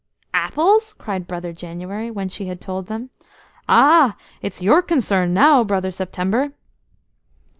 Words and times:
"'Apples'!" 0.33 0.93
cried 0.93 1.27
Brother 1.27 1.53
January, 1.53 2.09
when 2.09 2.27
she 2.27 2.47
had 2.47 2.59
told 2.59 2.87
them. 2.87 3.11
"Ah! 3.69 4.17
it's 4.41 4.59
your 4.59 4.81
concern 4.81 5.31
now, 5.31 5.63
Brother 5.63 5.91
September." 5.91 6.53